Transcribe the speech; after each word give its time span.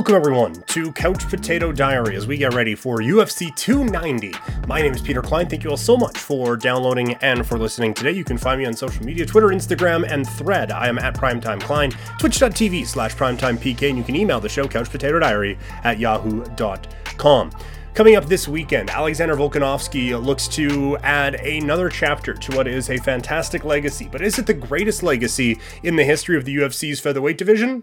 Welcome, 0.00 0.14
everyone, 0.14 0.54
to 0.68 0.92
Couch 0.92 1.28
Potato 1.28 1.72
Diary 1.72 2.16
as 2.16 2.26
we 2.26 2.38
get 2.38 2.54
ready 2.54 2.74
for 2.74 3.00
UFC 3.00 3.54
290. 3.54 4.32
My 4.66 4.80
name 4.80 4.94
is 4.94 5.02
Peter 5.02 5.20
Klein. 5.20 5.46
Thank 5.46 5.62
you 5.62 5.68
all 5.68 5.76
so 5.76 5.94
much 5.94 6.16
for 6.16 6.56
downloading 6.56 7.16
and 7.16 7.46
for 7.46 7.58
listening 7.58 7.92
today. 7.92 8.12
You 8.12 8.24
can 8.24 8.38
find 8.38 8.58
me 8.58 8.64
on 8.64 8.72
social 8.72 9.04
media 9.04 9.26
Twitter, 9.26 9.48
Instagram, 9.48 10.10
and 10.10 10.26
Thread. 10.26 10.72
I 10.72 10.88
am 10.88 10.98
at 10.98 11.14
Primetime 11.14 11.60
Klein, 11.60 11.90
twitch.tv 12.18 12.86
slash 12.86 13.14
primetimepk, 13.14 13.86
and 13.90 13.98
you 13.98 14.02
can 14.02 14.16
email 14.16 14.40
the 14.40 14.48
show 14.48 14.64
couchpotatodiary 14.64 15.58
at 15.84 15.98
yahoo.com. 15.98 17.50
Coming 17.92 18.16
up 18.16 18.24
this 18.24 18.48
weekend, 18.48 18.88
Alexander 18.88 19.36
Volkanovski 19.36 20.18
looks 20.18 20.48
to 20.48 20.96
add 21.02 21.34
another 21.34 21.90
chapter 21.90 22.32
to 22.32 22.56
what 22.56 22.66
is 22.66 22.88
a 22.88 22.96
fantastic 22.96 23.66
legacy. 23.66 24.08
But 24.10 24.22
is 24.22 24.38
it 24.38 24.46
the 24.46 24.54
greatest 24.54 25.02
legacy 25.02 25.60
in 25.82 25.96
the 25.96 26.04
history 26.04 26.38
of 26.38 26.46
the 26.46 26.56
UFC's 26.56 27.00
featherweight 27.00 27.36
division? 27.36 27.82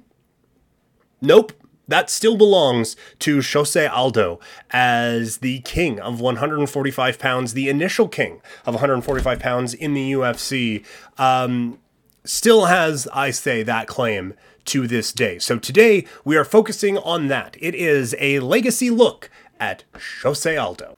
Nope. 1.22 1.54
That 1.88 2.10
still 2.10 2.36
belongs 2.36 2.96
to 3.20 3.42
Jose 3.42 3.86
Aldo 3.88 4.40
as 4.72 5.38
the 5.38 5.60
king 5.60 6.00
of 6.00 6.20
145 6.20 7.18
pounds, 7.18 7.54
the 7.54 7.70
initial 7.70 8.08
king 8.08 8.42
of 8.66 8.74
145 8.74 9.40
pounds 9.40 9.74
in 9.74 9.94
the 9.94 10.12
UFC. 10.12 10.86
Um, 11.18 11.80
still 12.26 12.66
has, 12.66 13.08
I 13.14 13.32
say, 13.32 13.64
that 13.64 13.88
claim 13.88 14.34
to 14.66 14.86
this 14.86 15.14
day. 15.14 15.40
So 15.40 15.58
today 15.58 16.06
we 16.26 16.36
are 16.36 16.44
focusing 16.44 16.98
on 16.98 17.28
that. 17.28 17.56
It 17.60 17.74
is 17.74 18.16
a 18.20 18.40
legacy 18.40 18.90
look 18.90 19.30
at 19.60 19.86
Jose 20.24 20.58
Aldo. 20.58 20.96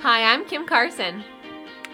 Hi, 0.00 0.32
I'm 0.34 0.44
Kim 0.44 0.66
Carson, 0.66 1.22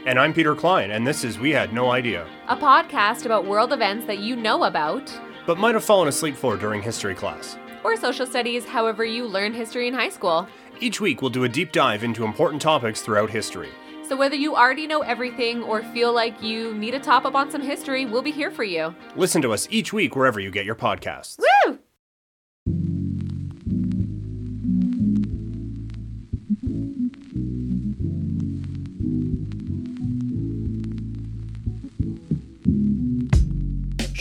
And 0.06 0.18
I'm 0.18 0.32
Peter 0.32 0.54
Klein, 0.54 0.90
and 0.90 1.06
this 1.06 1.24
is 1.24 1.38
We 1.38 1.50
Had 1.50 1.72
No 1.72 1.90
Idea, 1.90 2.26
a 2.48 2.56
podcast 2.56 3.24
about 3.26 3.46
world 3.46 3.72
events 3.72 4.06
that 4.06 4.18
you 4.18 4.34
know 4.34 4.64
about, 4.64 5.12
but 5.46 5.58
might 5.58 5.74
have 5.74 5.84
fallen 5.84 6.08
asleep 6.08 6.36
for 6.36 6.56
during 6.56 6.82
history 6.82 7.14
class. 7.14 7.56
Or 7.84 7.96
social 7.96 8.26
studies, 8.26 8.64
however 8.64 9.04
you 9.04 9.26
learned 9.26 9.54
history 9.54 9.86
in 9.86 9.94
high 9.94 10.08
school. 10.08 10.48
Each 10.80 11.00
week 11.00 11.22
we'll 11.22 11.30
do 11.30 11.44
a 11.44 11.48
deep 11.48 11.70
dive 11.70 12.02
into 12.02 12.24
important 12.24 12.60
topics 12.60 13.02
throughout 13.02 13.30
history. 13.30 13.70
So 14.08 14.16
whether 14.16 14.34
you 14.34 14.56
already 14.56 14.86
know 14.86 15.00
everything 15.00 15.62
or 15.62 15.82
feel 15.82 16.12
like 16.12 16.42
you 16.42 16.74
need 16.74 16.94
a 16.94 16.98
top 16.98 17.24
up 17.24 17.34
on 17.34 17.50
some 17.50 17.62
history, 17.62 18.04
we'll 18.04 18.22
be 18.22 18.32
here 18.32 18.50
for 18.50 18.64
you. 18.64 18.94
Listen 19.16 19.40
to 19.42 19.52
us 19.52 19.66
each 19.70 19.92
week 19.92 20.16
wherever 20.16 20.40
you 20.40 20.50
get 20.50 20.66
your 20.66 20.74
podcasts. 20.74 21.38
Woo! 21.38 21.53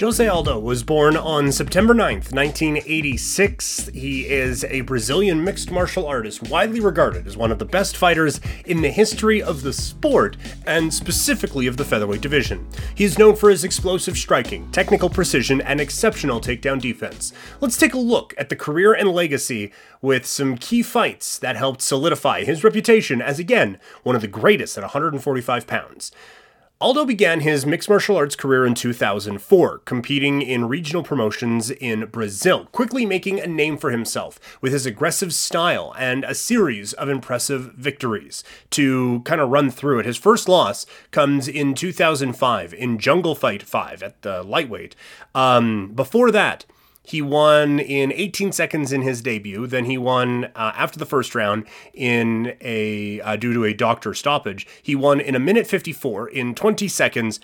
Jose 0.03 0.27
Aldo 0.27 0.59
was 0.59 0.83
born 0.83 1.15
on 1.15 1.49
September 1.49 1.93
9th, 1.93 2.33
1986. 2.33 3.87
He 3.93 4.27
is 4.27 4.65
a 4.65 4.81
Brazilian 4.81 5.45
mixed 5.45 5.71
martial 5.71 6.05
artist, 6.05 6.49
widely 6.49 6.81
regarded 6.81 7.25
as 7.25 7.37
one 7.37 7.53
of 7.53 7.57
the 7.57 7.63
best 7.63 7.95
fighters 7.95 8.41
in 8.65 8.81
the 8.81 8.91
history 8.91 9.41
of 9.41 9.61
the 9.61 9.71
sport, 9.71 10.35
and 10.67 10.93
specifically 10.93 11.67
of 11.67 11.77
the 11.77 11.85
featherweight 11.85 12.19
division. 12.19 12.67
He 12.93 13.05
is 13.05 13.17
known 13.17 13.37
for 13.37 13.49
his 13.49 13.63
explosive 13.63 14.17
striking, 14.17 14.69
technical 14.73 15.09
precision, 15.09 15.61
and 15.61 15.79
exceptional 15.79 16.41
takedown 16.41 16.81
defense. 16.81 17.31
Let's 17.61 17.77
take 17.77 17.93
a 17.93 17.97
look 17.97 18.33
at 18.37 18.49
the 18.49 18.57
career 18.57 18.91
and 18.91 19.07
legacy 19.07 19.71
with 20.01 20.25
some 20.25 20.57
key 20.57 20.83
fights 20.83 21.39
that 21.39 21.55
helped 21.55 21.81
solidify 21.81 22.43
his 22.43 22.65
reputation 22.65 23.21
as, 23.21 23.39
again, 23.39 23.79
one 24.03 24.17
of 24.17 24.21
the 24.21 24.27
greatest 24.27 24.77
at 24.77 24.83
145 24.83 25.65
pounds. 25.65 26.11
Aldo 26.83 27.05
began 27.05 27.39
his 27.39 27.65
mixed 27.65 27.87
martial 27.87 28.17
arts 28.17 28.35
career 28.35 28.65
in 28.65 28.75
2004, 28.75 29.77
competing 29.85 30.41
in 30.41 30.67
regional 30.67 31.01
promotions 31.01 31.71
in 31.71 32.07
Brazil, 32.07 32.65
quickly 32.73 33.05
making 33.05 33.39
a 33.39 33.47
name 33.47 33.77
for 33.77 33.89
himself 33.91 34.37
with 34.59 34.73
his 34.73 34.85
aggressive 34.85 35.33
style 35.33 35.95
and 35.97 36.25
a 36.25 36.35
series 36.35 36.91
of 36.91 37.07
impressive 37.07 37.71
victories. 37.75 38.43
To 38.71 39.21
kind 39.21 39.39
of 39.39 39.49
run 39.49 39.71
through 39.71 39.99
it, 39.99 40.05
his 40.05 40.17
first 40.17 40.49
loss 40.49 40.85
comes 41.11 41.47
in 41.47 41.73
2005 41.73 42.73
in 42.73 42.99
Jungle 42.99 43.33
Fight 43.33 43.63
5 43.63 44.03
at 44.03 44.21
the 44.21 44.43
lightweight. 44.43 44.93
Um, 45.33 45.93
before 45.95 46.31
that, 46.31 46.65
he 47.03 47.21
won 47.21 47.79
in 47.79 48.11
18 48.13 48.51
seconds 48.51 48.91
in 48.91 49.01
his 49.01 49.21
debut. 49.21 49.67
Then 49.67 49.85
he 49.85 49.97
won 49.97 50.45
uh, 50.55 50.71
after 50.75 50.97
the 50.97 51.05
first 51.05 51.35
round 51.35 51.65
in 51.93 52.55
a 52.61 53.19
uh, 53.21 53.35
due 53.35 53.53
to 53.53 53.65
a 53.65 53.73
doctor 53.73 54.13
stoppage. 54.13 54.65
He 54.81 54.95
won 54.95 55.19
in 55.19 55.35
a 55.35 55.39
minute 55.39 55.67
54 55.67 56.29
in 56.29 56.55
20 56.55 56.87
seconds. 56.87 57.39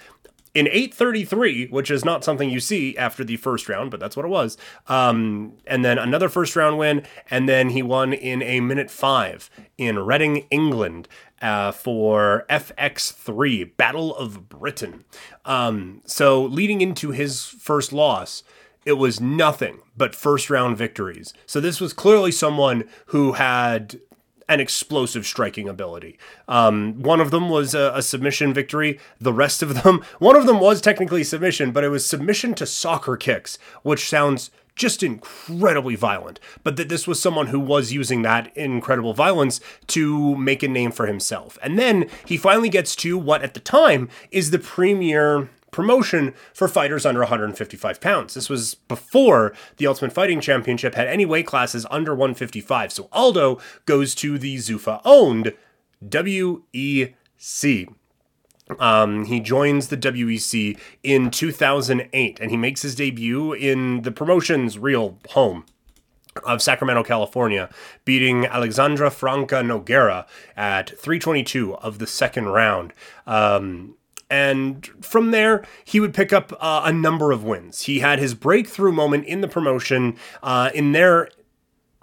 In 0.56 0.66
8:33, 0.66 1.70
which 1.70 1.92
is 1.92 2.04
not 2.04 2.24
something 2.24 2.50
you 2.50 2.60
see 2.60 2.98
after 2.98 3.24
the 3.24 3.38
first 3.38 3.70
round, 3.70 3.92
but 3.92 4.00
that's 4.00 4.16
what 4.16 4.26
it 4.26 4.30
was. 4.30 4.58
Um, 4.88 5.54
and 5.68 5.86
then 5.86 6.00
another 6.00 6.28
first 6.28 6.56
round 6.56 6.80
win, 6.80 7.04
and 7.30 7.48
then 7.48 7.70
he 7.70 7.84
won 7.84 8.14
in 8.14 8.42
a 8.42 8.60
minute 8.60 8.90
five 8.90 9.52
in 9.78 10.00
Reading, 10.00 10.48
England, 10.50 11.08
uh, 11.40 11.72
for 11.72 12.46
FX3 12.50 13.78
Battle 13.78 14.16
of 14.16 14.50
Britain. 14.50 15.06
Um, 15.46 16.02
so 16.06 16.44
leading 16.44 16.82
into 16.82 17.12
his 17.12 17.46
first 17.46 17.94
loss, 17.94 18.42
it 18.86 18.94
was 18.94 19.20
nothing 19.20 19.80
but 19.98 20.16
first 20.16 20.50
round 20.50 20.78
victories. 20.78 21.34
So 21.46 21.60
this 21.60 21.82
was 21.82 21.94
clearly 21.94 22.32
someone 22.32 22.86
who 23.08 23.34
had 23.34 24.00
an 24.50 24.60
explosive 24.60 25.28
striking 25.28 25.70
ability. 25.70 26.18
Um, 26.48 27.02
one 27.04 27.22
of 27.22 27.30
them 27.30 27.50
was 27.50 27.76
a, 27.76 27.92
a 27.94 28.02
submission 28.02 28.52
victory. 28.52 29.00
The 29.20 29.32
rest 29.32 29.62
of 29.62 29.84
them, 29.84 30.04
one 30.20 30.36
of 30.36 30.48
them 30.48 30.60
was 30.60 30.82
technically 30.82 31.24
submission, 31.24 31.72
but 31.72 31.84
it 31.84 31.90
was 31.90 32.06
submission 32.06 32.56
to 32.56 32.66
soccer 32.66 33.16
kicks, 33.16 33.60
which 33.84 34.10
sounds 34.10 34.50
just 34.76 35.04
incredibly 35.04 35.96
violent. 35.96 36.40
But 36.64 36.78
that 36.78 36.90
this 36.90 37.06
was 37.06 37.22
someone 37.22 37.48
who 37.48 37.60
was 37.60 37.94
using 37.94 38.24
that 38.24 38.56
incredible 38.58 39.14
violence 39.14 39.60
to 39.88 40.36
make 40.36 40.64
a 40.64 40.68
name 40.68 40.92
for 40.92 41.06
himself. 41.06 41.60
And 41.62 41.78
then 41.78 42.10
he 42.26 42.38
finally 42.38 42.70
gets 42.70 42.96
to 42.98 43.18
what 43.18 43.44
at 43.44 43.54
the 43.54 43.60
time 43.60 44.10
is 44.32 44.50
the 44.50 44.58
premier 44.58 45.50
promotion 45.72 46.34
for 46.54 46.68
fighters 46.68 47.06
under 47.06 47.22
155 47.22 48.02
pounds. 48.02 48.34
This 48.34 48.50
was 48.50 48.76
before 48.76 49.54
the 49.78 49.88
Ultimate 49.88 50.14
Fighting 50.14 50.42
Championship 50.42 50.96
had 50.96 51.08
any 51.08 51.26
weight 51.26 51.48
classes 51.48 51.86
under 51.90 52.14
155. 52.14 52.92
So 52.92 53.10
Aldo 53.12 53.60
goes 53.86 54.16
to 54.16 54.38
the 54.38 54.56
Zuffa 54.58 55.02
owned 55.06 55.54
WEC. 56.04 57.14
Um, 58.80 59.26
he 59.26 59.40
joins 59.40 59.88
the 59.88 59.98
WEC 59.98 60.78
in 61.02 61.32
2008 61.32 62.40
and 62.40 62.52
he 62.52 62.58
makes 62.58 62.84
his 62.84 62.96
debut 62.96 63.54
in 63.54 64.04
the 64.04 64.12
promotion's 64.12 64.78
real 64.78 65.18
home 65.30 65.66
of 66.46 66.62
Sacramento, 66.62 67.04
California, 67.04 67.70
beating 68.06 68.46
Alexandre 68.46 69.10
Franca 69.10 69.56
Nogueira 69.56 70.28
at 70.56 70.90
322 70.90 71.76
of 71.78 72.00
the 72.00 72.08
second 72.08 72.46
round. 72.50 72.94
Um, 73.26 73.96
and 74.30 74.86
from 75.02 75.32
there, 75.32 75.66
he 75.84 76.00
would 76.00 76.14
pick 76.14 76.32
up 76.32 76.54
uh, 76.60 76.82
a 76.86 76.94
number 76.94 77.32
of 77.32 77.44
wins. 77.44 77.84
He 77.84 78.00
had 78.00 78.20
his 78.20 78.34
breakthrough 78.34 78.92
moment 78.92 79.26
in 79.26 79.42
the 79.42 79.48
promotion 79.48 80.18
uh, 80.44 80.70
in 80.74 80.92
their 80.92 81.30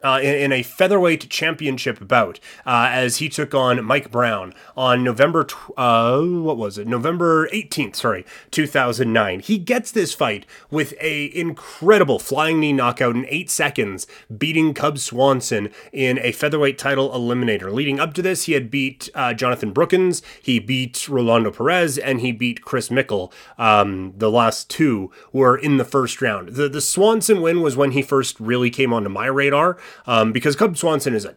uh, 0.03 0.21
in, 0.23 0.35
in, 0.35 0.53
a 0.53 0.63
featherweight 0.63 1.29
championship 1.31 2.07
bout 2.07 2.39
uh, 2.67 2.89
as 2.91 3.17
he 3.17 3.29
took 3.29 3.55
on 3.55 3.85
Mike 3.85 4.11
Brown 4.11 4.53
on 4.77 5.03
November, 5.03 5.45
tw- 5.45 5.73
uh, 5.77 6.21
what 6.21 6.57
was 6.57 6.77
it? 6.77 6.87
November 6.87 7.49
18th, 7.49 7.97
sorry, 7.97 8.25
2009. 8.51 9.41
He 9.41 9.59
gets 9.59 9.91
this 9.91 10.13
fight 10.13 10.45
with 10.71 10.95
a 11.01 11.35
incredible 11.35 12.19
flying 12.19 12.61
knee 12.61 12.73
knockout 12.73 13.17
in 13.17 13.27
eight 13.29 13.51
seconds, 13.51 14.07
beating 14.37 14.75
Cub 14.75 14.99
Swanson 14.99 15.71
in 15.93 16.19
a 16.19 16.33
featherweight 16.33 16.79
title 16.79 17.11
eliminator. 17.11 17.73
Leading 17.73 17.99
up 17.99 18.13
to 18.15 18.23
this, 18.23 18.45
he 18.45 18.53
had 18.53 18.71
beat 18.71 19.09
uh, 19.15 19.33
Jonathan 19.33 19.73
Brookins, 19.73 20.23
he 20.43 20.59
beat 20.59 21.09
Rolando 21.09 21.51
Perez, 21.51 21.97
and 21.97 22.21
he 22.21 22.33
beat 22.33 22.63
Chris 22.63 22.91
Mickle. 22.91 23.33
Um, 23.59 24.13
the 24.17 24.31
last 24.31 24.69
two 24.69 25.11
were 25.33 25.57
in 25.57 25.79
the 25.79 25.85
first 25.85 26.21
round. 26.21 26.51
The, 26.51 26.69
the 26.69 26.81
Swanson 26.81 27.41
win 27.41 27.63
was 27.63 27.77
when 27.77 27.93
he 27.93 28.03
first 28.03 28.39
really 28.39 28.71
came 28.71 28.93
onto 28.93 29.09
my 29.09 29.27
radar 29.27 29.79
um, 30.07 30.33
because 30.33 30.57
Cub 30.57 30.77
Swanson 30.77 31.15
is 31.15 31.25
a 31.25 31.37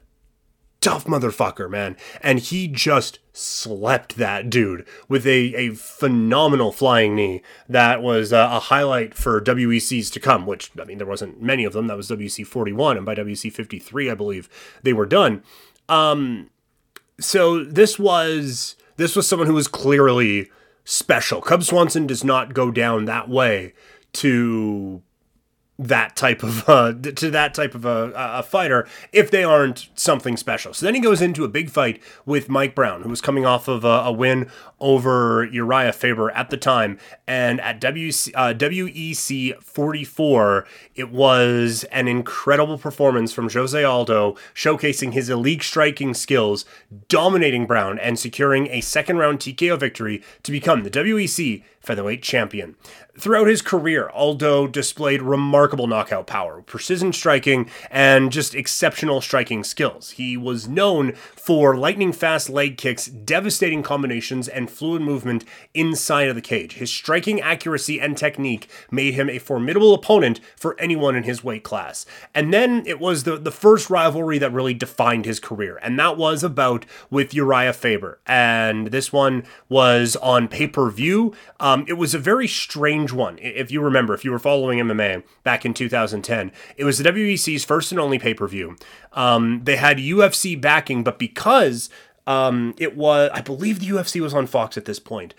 tough 0.81 1.05
motherfucker, 1.05 1.69
man. 1.69 1.97
And 2.21 2.39
he 2.39 2.67
just 2.67 3.19
slept 3.33 4.15
that 4.17 4.49
dude 4.49 4.85
with 5.07 5.25
a, 5.25 5.53
a 5.55 5.69
phenomenal 5.75 6.71
flying 6.71 7.15
knee 7.15 7.41
that 7.67 8.01
was 8.01 8.31
uh, 8.33 8.49
a 8.51 8.59
highlight 8.59 9.13
for 9.13 9.41
WECs 9.41 10.11
to 10.11 10.19
come, 10.19 10.45
which, 10.45 10.71
I 10.79 10.85
mean, 10.85 10.97
there 10.97 11.07
wasn't 11.07 11.41
many 11.41 11.65
of 11.65 11.73
them. 11.73 11.87
That 11.87 11.97
was 11.97 12.09
WC 12.09 12.45
41, 12.45 12.97
and 12.97 13.05
by 13.05 13.15
WC 13.15 13.51
53, 13.51 14.09
I 14.09 14.15
believe, 14.15 14.49
they 14.83 14.93
were 14.93 15.05
done. 15.05 15.43
Um, 15.87 16.49
so 17.19 17.63
this 17.63 17.99
was 17.99 18.75
this 18.97 19.15
was 19.15 19.27
someone 19.27 19.47
who 19.47 19.53
was 19.53 19.67
clearly 19.67 20.49
special. 20.83 21.41
Cub 21.41 21.63
Swanson 21.63 22.07
does 22.07 22.23
not 22.23 22.53
go 22.53 22.71
down 22.71 23.05
that 23.05 23.29
way 23.29 23.73
to 24.13 25.01
that 25.79 26.17
type 26.17 26.43
of 26.43 26.67
uh, 26.67 26.93
to 26.93 27.31
that 27.31 27.53
type 27.53 27.73
of 27.73 27.85
a, 27.85 28.11
a, 28.13 28.43
fighter 28.43 28.85
if 29.13 29.31
they 29.31 29.45
aren't 29.45 29.87
something 29.95 30.35
special. 30.35 30.73
So 30.73 30.85
then 30.85 30.93
he 30.93 30.99
goes 30.99 31.21
into 31.21 31.45
a 31.45 31.47
big 31.47 31.69
fight 31.69 32.01
with 32.25 32.49
Mike 32.49 32.75
Brown, 32.75 33.01
who 33.03 33.09
was 33.09 33.21
coming 33.21 33.45
off 33.45 33.69
of 33.69 33.85
a, 33.85 33.87
a 33.87 34.11
win 34.11 34.51
over 34.81 35.45
Uriah 35.45 35.93
Faber 35.93 36.31
at 36.31 36.49
the 36.49 36.57
time, 36.57 36.99
and 37.27 37.61
at 37.61 37.79
WC, 37.79 38.31
uh, 38.35 38.53
WEC 38.53 39.61
44, 39.63 40.65
it 40.95 41.11
was 41.11 41.85
an 41.85 42.07
incredible 42.07 42.77
performance 42.77 43.31
from 43.31 43.49
Jose 43.49 43.81
Aldo, 43.81 44.35
showcasing 44.53 45.13
his 45.13 45.29
elite 45.29 45.63
striking 45.63 46.13
skills, 46.13 46.65
dominating 47.07 47.65
Brown, 47.65 47.97
and 47.99 48.19
securing 48.19 48.67
a 48.67 48.81
second 48.81 49.17
round 49.17 49.39
TKO 49.39 49.79
victory 49.79 50.21
to 50.43 50.51
become 50.51 50.83
the 50.83 50.89
WEC 50.89 51.63
featherweight 51.79 52.21
champion. 52.21 52.75
Throughout 53.19 53.47
his 53.47 53.61
career, 53.61 54.09
Aldo 54.13 54.67
displayed 54.67 55.21
remarkable 55.21 55.87
knockout 55.87 56.25
power, 56.25 56.61
precision 56.61 57.11
striking, 57.11 57.69
and 57.91 58.31
just 58.31 58.55
exceptional 58.55 59.19
striking 59.19 59.65
skills. 59.65 60.11
He 60.11 60.37
was 60.37 60.69
known 60.69 61.11
for 61.35 61.75
lightning 61.75 62.13
fast 62.13 62.49
leg 62.49 62.77
kicks, 62.77 63.07
devastating 63.07 63.83
combinations, 63.83 64.47
and 64.47 64.71
fluid 64.71 65.01
movement 65.01 65.43
inside 65.73 66.29
of 66.29 66.35
the 66.35 66.41
cage. 66.41 66.75
His 66.75 66.89
striking 66.89 67.41
accuracy 67.41 67.99
and 67.99 68.15
technique 68.15 68.69
made 68.89 69.15
him 69.15 69.29
a 69.29 69.37
formidable 69.37 69.93
opponent 69.93 70.39
for 70.55 70.79
anyone 70.79 71.17
in 71.17 71.23
his 71.23 71.43
weight 71.43 71.63
class. 71.63 72.05
And 72.33 72.53
then 72.53 72.83
it 72.85 73.01
was 73.01 73.25
the, 73.25 73.35
the 73.35 73.51
first 73.51 73.89
rivalry 73.89 74.37
that 74.37 74.53
really 74.53 74.73
defined 74.73 75.25
his 75.25 75.41
career, 75.41 75.77
and 75.83 75.99
that 75.99 76.15
was 76.15 76.41
about 76.41 76.85
with 77.09 77.33
Uriah 77.33 77.73
Faber. 77.73 78.21
And 78.25 78.87
this 78.87 79.11
one 79.11 79.43
was 79.67 80.15
on 80.17 80.47
pay 80.47 80.67
per 80.67 80.89
view. 80.89 81.33
Um, 81.59 81.83
it 81.85 81.93
was 81.93 82.13
a 82.13 82.19
very 82.19 82.47
strange 82.47 83.08
one. 83.13 83.37
If 83.39 83.71
you 83.71 83.81
remember, 83.81 84.13
if 84.13 84.23
you 84.23 84.31
were 84.31 84.39
following 84.39 84.79
MMA 84.79 85.23
back 85.43 85.65
in 85.65 85.73
2010, 85.73 86.51
it 86.77 86.83
was 86.83 86.97
the 86.97 87.03
WEC's 87.03 87.63
first 87.63 87.91
and 87.91 87.99
only 87.99 88.19
pay 88.19 88.33
per 88.33 88.47
view. 88.47 88.75
Um, 89.13 89.61
they 89.63 89.75
had 89.75 89.97
UFC 89.97 90.59
backing, 90.59 91.03
but 91.03 91.19
because 91.19 91.89
um, 92.27 92.75
it 92.77 92.95
was, 92.95 93.31
I 93.33 93.41
believe 93.41 93.79
the 93.79 93.89
UFC 93.89 94.21
was 94.21 94.33
on 94.33 94.47
Fox 94.47 94.77
at 94.77 94.85
this 94.85 94.99
point. 94.99 95.33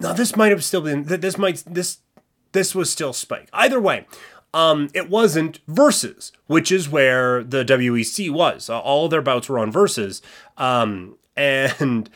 Now 0.00 0.12
this 0.12 0.36
might 0.36 0.50
have 0.50 0.64
still 0.64 0.82
been. 0.82 1.04
This 1.04 1.38
might 1.38 1.62
this 1.66 1.98
this 2.52 2.74
was 2.74 2.90
still 2.90 3.12
Spike. 3.12 3.48
Either 3.52 3.80
way, 3.80 4.06
um, 4.54 4.88
it 4.94 5.10
wasn't 5.10 5.60
versus, 5.68 6.32
which 6.46 6.72
is 6.72 6.88
where 6.88 7.44
the 7.44 7.64
WEC 7.64 8.30
was. 8.30 8.70
All 8.70 9.08
their 9.08 9.22
bouts 9.22 9.48
were 9.48 9.58
on 9.58 9.70
versus, 9.70 10.22
um, 10.56 11.16
and 11.36 12.08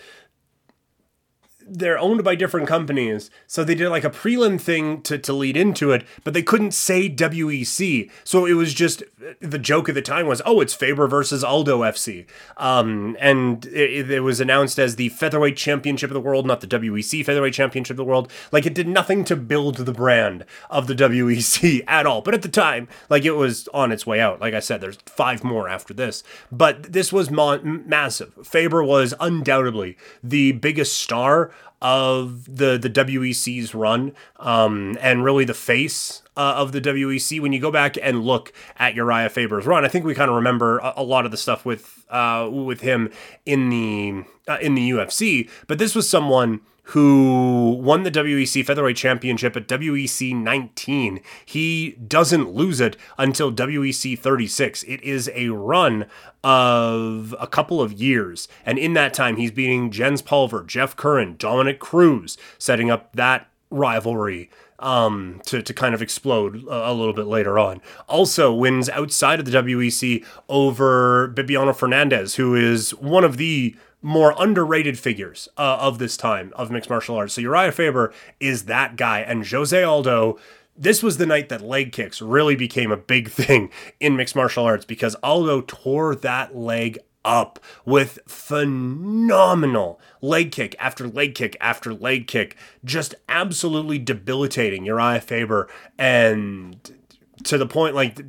they're 1.71 1.99
owned 1.99 2.25
by 2.25 2.35
different 2.35 2.67
companies, 2.67 3.31
so 3.47 3.63
they 3.63 3.77
did 3.77 3.89
like 3.89 4.05
a 4.05 4.11
prelim 4.11 4.61
thing 4.61 5.03
to, 5.03 5.17
to 5.19 5.33
lead 5.33 5.57
into 5.57 5.93
it, 5.93 6.05
but 6.25 6.35
they 6.35 6.43
couldn't 6.43 6.73
say 6.73 7.09
WEC. 7.09 8.11
So 8.25 8.45
it 8.45 8.55
was 8.55 8.75
just 8.75 9.05
the 9.41 9.59
joke 9.59 9.89
at 9.89 9.95
the 9.95 10.03
time 10.03 10.27
was, 10.27 10.43
oh, 10.45 10.61
it's 10.61 10.75
Faber 10.75 11.07
versus 11.07 11.45
Aldo 11.45 11.81
FC. 11.81 12.27
Um, 12.57 13.17
and 13.21 13.65
it, 13.67 14.11
it, 14.11 14.21
was 14.21 14.41
announced 14.41 14.79
as 14.79 14.97
the 14.97 15.11
Featherweight 15.11 15.57
Championship 15.57 16.11
of 16.11 16.15
the 16.15 16.21
World, 16.21 16.47
not 16.47 16.61
the 16.61 16.67
WEC 16.67 17.25
Featherweight 17.25 17.55
Championship 17.55 17.95
of 17.95 17.99
the 17.99 18.05
World. 18.05 18.31
Like 18.51 18.67
it 18.67 18.75
did 18.75 18.89
nothing 18.89 19.25
to 19.25 19.37
build 19.37 19.77
the 19.77 19.93
brand 19.93 20.45
of 20.71 20.87
the 20.87 20.95
WEC 20.95 21.85
at 21.89 22.07
all. 22.07 22.23
But 22.23 22.35
at 22.35 22.43
the 22.43 22.49
time, 22.49 22.89
like 23.09 23.25
it 23.25 23.33
was 23.33 23.69
on 23.73 23.93
its 23.93 24.07
way 24.07 24.21
out. 24.21 24.41
Like 24.41 24.55
I 24.55 24.61
said, 24.61 24.81
there's 24.81 24.99
five 25.07 25.45
more 25.45 25.69
after 25.69 25.95
this. 25.95 26.23
But 26.51 26.93
this 26.93 27.13
was 27.13 27.31
mo- 27.31 27.61
massive. 27.63 28.35
Faber 28.43 28.83
was 28.83 29.15
undoubtedly 29.21 29.97
the 30.23 30.53
biggest 30.53 30.99
star 30.99 31.53
of 31.83 32.45
the 32.45 32.77
the 32.79 32.91
WEC's 32.91 33.75
run, 33.75 34.13
um, 34.37 34.99
and 35.01 35.25
really 35.25 35.45
the 35.45 35.55
face 35.55 36.23
uh, 36.37 36.55
of 36.57 36.73
the 36.73 36.81
WEC. 36.81 37.41
When 37.41 37.53
you 37.53 37.61
go 37.61 37.71
back 37.71 37.97
and 38.01 38.23
look 38.23 38.53
at 38.79 38.95
Uriah 38.95 39.31
Faber's 39.31 39.67
run, 39.67 39.85
I 39.85 39.89
think 39.89 40.05
we 40.05 40.15
kind 40.15 40.31
of 40.31 40.37
remember 40.37 40.79
a, 40.79 40.95
a, 40.99 41.03
lot 41.03 41.25
of 41.25 41.31
the 41.31 41.37
stuff 41.37 41.65
with 41.65 42.05
uh, 42.11 42.49
with 42.51 42.81
him 42.83 43.11
in 43.47 43.71
the 43.71 44.25
uh, 44.47 44.59
in 44.61 44.75
the 44.75 44.91
UFC. 44.91 45.49
But 45.67 45.79
this 45.79 45.95
was 45.95 46.09
someone 46.09 46.61
who 46.91 47.79
won 47.81 48.03
the 48.03 48.11
WEC 48.11 48.65
Featherweight 48.65 48.97
Championship 48.97 49.57
at 49.57 49.69
WEC 49.69 50.35
19. 50.35 51.21
He 51.45 51.93
doesn't 51.93 52.53
lose 52.53 52.81
it 52.81 52.97
until 53.17 53.53
WEC 53.53 54.19
36. 54.19 54.83
It 54.85 55.01
is 55.03 55.31
a 55.33 55.51
run 55.51 56.07
of 56.43 57.35
a 57.39 57.47
couple 57.47 57.81
of 57.81 57.93
years. 57.93 58.49
And 58.67 58.77
in 58.77 58.95
that 58.95 59.15
time, 59.15 59.37
he's 59.37 59.53
beating 59.53 59.93
Jens 59.93 60.21
Pulver, 60.21 60.65
Jeff 60.65 60.97
Curran, 60.97 61.37
Dominick 61.39 61.79
Cruz, 61.79 62.37
setting 62.59 62.91
up 62.91 63.15
that 63.15 63.49
rivalry 63.71 64.51
um, 64.81 65.41
to, 65.47 65.63
to 65.63 65.73
kind 65.73 65.95
of 65.95 66.03
explode 66.03 66.65
a, 66.67 66.91
a, 66.91 66.93
little 66.93 67.13
bit 67.13 67.27
later 67.27 67.59
on. 67.59 67.81
Also 68.09 68.53
wins 68.53 68.89
outside 68.89 69.39
of 69.39 69.45
the 69.47 69.53
WEC 69.53 70.25
over 70.49 71.29
Bibiano 71.29 71.73
Fernandes, 71.73 72.37
who 72.37 72.55
is 72.55 72.93
one 72.95 73.23
of 73.23 73.37
the 73.37 73.77
more 74.03 74.35
underrated 74.39 74.99
figures 74.99 75.49
uh, 75.57 75.79
of 75.81 75.99
this 75.99 76.17
time 76.17 76.53
of 76.57 76.71
mixed 76.71 76.91
martial 76.91 77.17
arts. 77.17 77.35
So 77.35 77.41
Uriah 77.41 77.73
Faber 77.73 78.13
is 78.39 78.65
that 78.65 78.97
guy, 78.97 79.21
and 79.21 79.47
Jose 79.47 79.83
Aldo. 79.83 80.39
This 80.77 81.03
was 81.03 81.19
the 81.19 81.27
night 81.27 81.51
that 81.51 81.61
leg 81.61 81.93
kicks 81.93 82.23
really 82.23 82.57
became 82.57 82.91
a 82.91 82.97
big 82.97 83.29
thing 83.31 83.71
in 83.99 84.17
mixed 84.17 84.37
martial 84.37 84.65
arts 84.65 84.85
because 84.85 85.15
Aldo 85.23 85.63
tore 85.63 86.15
that 86.17 86.57
leg 86.57 86.99
up 87.25 87.59
with 87.85 88.19
phenomenal 88.27 90.01
leg 90.23 90.53
kick 90.53 90.75
after 90.79 91.07
leg 91.07 91.35
kick 91.35 91.57
after 91.61 91.93
leg 91.93 92.27
kick, 92.27 92.57
just 92.85 93.15
absolutely 93.29 93.99
debilitating 93.99 94.85
Uriah 94.87 95.21
Faber 95.21 95.69
and 95.99 96.97
to 97.45 97.59
the 97.59 97.67
point 97.67 97.95
like 97.95 98.21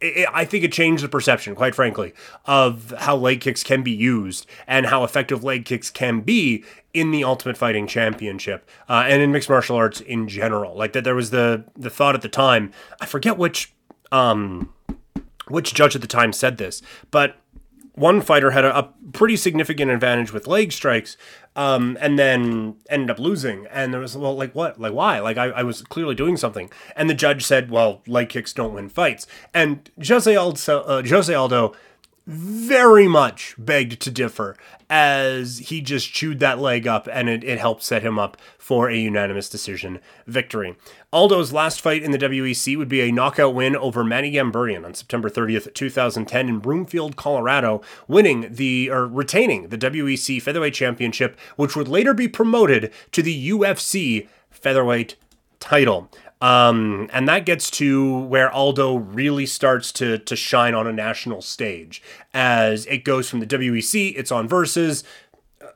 I 0.00 0.44
think 0.44 0.64
it 0.64 0.72
changed 0.72 1.02
the 1.02 1.08
perception, 1.08 1.54
quite 1.54 1.74
frankly, 1.74 2.14
of 2.46 2.94
how 2.98 3.16
leg 3.16 3.40
kicks 3.40 3.62
can 3.62 3.82
be 3.82 3.90
used 3.90 4.46
and 4.66 4.86
how 4.86 5.04
effective 5.04 5.42
leg 5.42 5.64
kicks 5.64 5.90
can 5.90 6.20
be 6.20 6.64
in 6.94 7.10
the 7.10 7.24
Ultimate 7.24 7.56
Fighting 7.56 7.86
Championship 7.86 8.68
uh, 8.88 9.04
and 9.06 9.22
in 9.22 9.32
mixed 9.32 9.48
martial 9.48 9.76
arts 9.76 10.00
in 10.00 10.28
general. 10.28 10.76
Like 10.76 10.92
that, 10.92 11.04
there 11.04 11.14
was 11.14 11.30
the 11.30 11.64
the 11.76 11.90
thought 11.90 12.14
at 12.14 12.22
the 12.22 12.28
time. 12.28 12.72
I 13.00 13.06
forget 13.06 13.36
which 13.36 13.74
um, 14.12 14.72
which 15.48 15.74
judge 15.74 15.94
at 15.94 16.00
the 16.00 16.08
time 16.08 16.32
said 16.32 16.58
this, 16.58 16.82
but 17.10 17.36
one 17.98 18.20
fighter 18.20 18.52
had 18.52 18.64
a, 18.64 18.78
a, 18.78 18.92
pretty 19.12 19.36
significant 19.36 19.90
advantage 19.90 20.32
with 20.32 20.46
leg 20.46 20.70
strikes 20.70 21.16
um, 21.56 21.96
and 22.00 22.18
then 22.18 22.76
ended 22.90 23.10
up 23.10 23.18
losing. 23.18 23.66
And 23.70 23.92
there 23.92 24.00
was 24.00 24.16
well 24.16 24.36
like 24.36 24.54
what? 24.54 24.80
Like 24.80 24.92
why? 24.92 25.18
Like 25.20 25.38
I, 25.38 25.46
I 25.46 25.62
was 25.62 25.82
clearly 25.82 26.14
doing 26.14 26.36
something. 26.36 26.70
And 26.94 27.08
the 27.08 27.14
judge 27.14 27.44
said 27.44 27.70
well 27.70 28.02
leg 28.06 28.28
kicks 28.28 28.52
don't 28.52 28.74
win 28.74 28.88
fights. 28.88 29.26
And 29.54 29.90
jose 30.06 30.34
aldo, 30.34 30.80
uh, 30.82 31.02
jose 31.02 31.32
aldo 31.32 31.74
very 32.28 33.08
much 33.08 33.54
begged 33.56 33.98
to 34.02 34.10
differ 34.10 34.54
as 34.90 35.58
he 35.58 35.80
just 35.80 36.12
chewed 36.12 36.40
that 36.40 36.58
leg 36.58 36.86
up 36.86 37.08
and 37.10 37.26
it, 37.26 37.42
it 37.42 37.58
helped 37.58 37.82
set 37.82 38.02
him 38.02 38.18
up 38.18 38.36
for 38.58 38.90
a 38.90 38.98
unanimous 38.98 39.48
decision 39.48 39.98
victory. 40.26 40.76
Aldo's 41.10 41.54
last 41.54 41.80
fight 41.80 42.02
in 42.02 42.10
the 42.10 42.18
WEC 42.18 42.76
would 42.76 42.88
be 42.88 43.00
a 43.00 43.10
knockout 43.10 43.54
win 43.54 43.74
over 43.74 44.04
Manny 44.04 44.30
Gamburyan 44.30 44.84
on 44.84 44.92
September 44.92 45.30
30th, 45.30 45.72
2010 45.72 46.50
in 46.50 46.58
Broomfield, 46.58 47.16
Colorado, 47.16 47.80
winning 48.06 48.46
the 48.50 48.90
or 48.90 49.06
retaining 49.06 49.68
the 49.68 49.78
WEC 49.78 50.42
Featherweight 50.42 50.74
Championship, 50.74 51.34
which 51.56 51.74
would 51.74 51.88
later 51.88 52.12
be 52.12 52.28
promoted 52.28 52.92
to 53.12 53.22
the 53.22 53.50
UFC 53.50 54.28
Featherweight 54.50 55.16
title. 55.60 56.10
Um, 56.40 57.10
and 57.12 57.28
that 57.28 57.46
gets 57.46 57.70
to 57.72 58.18
where 58.20 58.50
Aldo 58.50 58.96
really 58.96 59.46
starts 59.46 59.90
to 59.92 60.18
to 60.18 60.36
shine 60.36 60.74
on 60.74 60.86
a 60.86 60.92
national 60.92 61.42
stage. 61.42 62.02
As 62.32 62.86
it 62.86 62.98
goes 62.98 63.28
from 63.28 63.40
the 63.40 63.46
WEC, 63.46 64.14
it's 64.16 64.30
on 64.30 64.46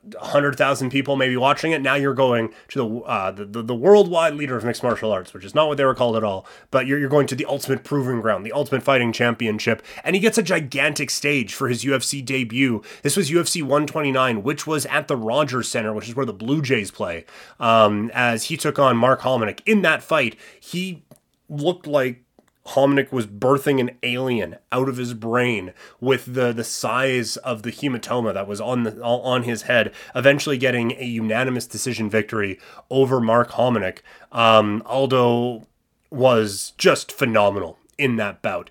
versus, 0.03 0.21
100,000 0.21 0.89
people 0.89 1.15
maybe 1.15 1.37
watching 1.37 1.71
it. 1.71 1.81
Now 1.81 1.95
you're 1.95 2.13
going 2.13 2.53
to 2.69 2.77
the, 2.77 2.99
uh, 3.05 3.31
the, 3.31 3.45
the, 3.45 3.61
the, 3.61 3.75
worldwide 3.75 4.35
leader 4.35 4.57
of 4.57 4.63
mixed 4.63 4.83
martial 4.83 5.11
arts, 5.11 5.33
which 5.33 5.45
is 5.45 5.55
not 5.55 5.67
what 5.67 5.77
they 5.77 5.85
were 5.85 5.95
called 5.95 6.15
at 6.15 6.23
all, 6.23 6.45
but 6.71 6.87
you're, 6.87 6.99
you're 6.99 7.09
going 7.09 7.27
to 7.27 7.35
the 7.35 7.45
ultimate 7.45 7.83
proving 7.83 8.21
ground, 8.21 8.45
the 8.45 8.51
ultimate 8.51 8.83
fighting 8.83 9.13
championship. 9.13 9.81
And 10.03 10.15
he 10.15 10.19
gets 10.19 10.37
a 10.37 10.43
gigantic 10.43 11.09
stage 11.09 11.53
for 11.53 11.67
his 11.69 11.83
UFC 11.83 12.23
debut. 12.23 12.81
This 13.01 13.15
was 13.15 13.29
UFC 13.29 13.61
129, 13.61 14.43
which 14.43 14.67
was 14.67 14.85
at 14.87 15.07
the 15.07 15.17
Rogers 15.17 15.69
Center, 15.69 15.93
which 15.93 16.09
is 16.09 16.15
where 16.15 16.25
the 16.25 16.33
Blue 16.33 16.61
Jays 16.61 16.91
play. 16.91 17.25
Um, 17.59 18.11
as 18.13 18.45
he 18.45 18.57
took 18.57 18.79
on 18.79 18.97
Mark 18.97 19.21
Hominick. 19.21 19.61
In 19.65 19.81
that 19.83 20.03
fight, 20.03 20.35
he 20.59 21.03
looked 21.49 21.87
like 21.87 22.22
Hominick 22.67 23.11
was 23.11 23.27
birthing 23.27 23.81
an 23.81 23.91
alien 24.03 24.55
out 24.71 24.87
of 24.87 24.97
his 24.97 25.13
brain 25.13 25.73
with 25.99 26.33
the 26.33 26.53
the 26.53 26.63
size 26.63 27.35
of 27.37 27.63
the 27.63 27.71
hematoma 27.71 28.33
that 28.33 28.47
was 28.47 28.61
on 28.61 28.83
the 28.83 29.01
on 29.03 29.43
his 29.43 29.63
head, 29.63 29.93
eventually 30.15 30.57
getting 30.57 30.91
a 30.93 31.03
unanimous 31.03 31.67
decision 31.67 32.09
victory 32.09 32.59
over 32.89 33.19
Mark 33.19 33.51
Hominick. 33.51 33.99
Um, 34.31 34.81
Aldo 34.85 35.67
was 36.09 36.73
just 36.77 37.11
phenomenal 37.11 37.79
in 37.97 38.15
that 38.15 38.41
bout, 38.41 38.69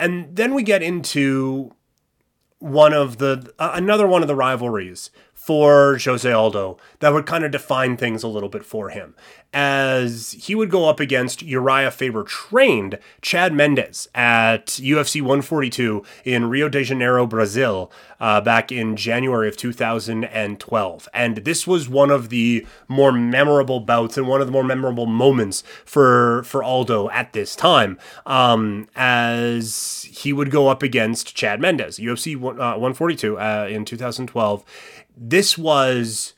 and 0.00 0.34
then 0.34 0.54
we 0.54 0.62
get 0.62 0.82
into 0.82 1.74
one 2.60 2.94
of 2.94 3.18
the 3.18 3.52
uh, 3.58 3.72
another 3.74 4.06
one 4.06 4.22
of 4.22 4.28
the 4.28 4.34
rivalries 4.34 5.10
for 5.44 5.98
Jose 6.02 6.32
Aldo 6.32 6.78
that 7.00 7.12
would 7.12 7.26
kind 7.26 7.44
of 7.44 7.50
define 7.50 7.98
things 7.98 8.22
a 8.22 8.28
little 8.28 8.48
bit 8.48 8.64
for 8.64 8.88
him 8.88 9.14
as 9.54 10.32
he 10.32 10.54
would 10.54 10.68
go 10.68 10.88
up 10.88 10.98
against 10.98 11.40
Uriah 11.40 11.92
Faber 11.92 12.24
trained 12.24 12.98
Chad 13.22 13.54
Mendes 13.54 14.08
at 14.12 14.66
UFC 14.66 15.22
142 15.22 16.02
in 16.24 16.50
Rio 16.50 16.68
de 16.68 16.82
Janeiro, 16.82 17.24
Brazil, 17.24 17.90
uh, 18.18 18.40
back 18.40 18.72
in 18.72 18.96
January 18.96 19.46
of 19.46 19.56
2012. 19.56 21.08
And 21.14 21.36
this 21.36 21.68
was 21.68 21.88
one 21.88 22.10
of 22.10 22.30
the 22.30 22.66
more 22.88 23.12
memorable 23.12 23.78
bouts 23.78 24.18
and 24.18 24.26
one 24.26 24.40
of 24.40 24.48
the 24.48 24.52
more 24.52 24.64
memorable 24.64 25.06
moments 25.06 25.62
for, 25.84 26.42
for 26.42 26.64
Aldo 26.64 27.08
at 27.10 27.32
this 27.32 27.54
time, 27.54 27.96
um, 28.26 28.88
as 28.96 30.08
he 30.10 30.32
would 30.32 30.50
go 30.50 30.66
up 30.66 30.82
against 30.82 31.36
Chad 31.36 31.60
Mendes, 31.60 32.00
UFC 32.00 32.34
uh, 32.34 32.38
142 32.40 33.38
uh, 33.38 33.68
in 33.70 33.84
2012. 33.84 34.64
This 35.34 35.58
was 35.58 36.32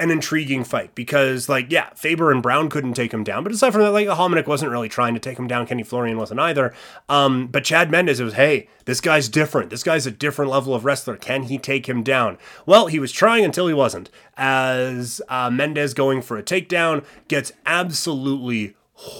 an 0.00 0.10
intriguing 0.10 0.64
fight 0.64 0.94
because, 0.94 1.50
like, 1.50 1.70
yeah, 1.70 1.90
Faber 1.94 2.32
and 2.32 2.42
Brown 2.42 2.70
couldn't 2.70 2.94
take 2.94 3.12
him 3.12 3.22
down, 3.22 3.42
but 3.42 3.52
aside 3.52 3.74
from 3.74 3.82
that, 3.82 3.90
like, 3.90 4.08
Hominick 4.08 4.46
wasn't 4.46 4.70
really 4.70 4.88
trying 4.88 5.12
to 5.12 5.20
take 5.20 5.38
him 5.38 5.46
down. 5.46 5.66
Kenny 5.66 5.82
Florian 5.82 6.16
wasn't 6.16 6.40
either. 6.40 6.72
Um, 7.10 7.46
but 7.48 7.62
Chad 7.62 7.90
Mendes, 7.90 8.18
it 8.18 8.24
was, 8.24 8.32
hey, 8.32 8.68
this 8.86 9.02
guy's 9.02 9.28
different. 9.28 9.68
This 9.68 9.82
guy's 9.82 10.06
a 10.06 10.10
different 10.10 10.50
level 10.50 10.74
of 10.74 10.86
wrestler. 10.86 11.18
Can 11.18 11.42
he 11.42 11.58
take 11.58 11.90
him 11.90 12.02
down? 12.02 12.38
Well, 12.64 12.86
he 12.86 12.98
was 12.98 13.12
trying 13.12 13.44
until 13.44 13.66
he 13.66 13.74
wasn't. 13.74 14.08
As 14.38 15.20
uh, 15.28 15.50
Mendes 15.50 15.92
going 15.92 16.22
for 16.22 16.38
a 16.38 16.42
takedown 16.42 17.04
gets 17.28 17.52
absolutely 17.66 18.76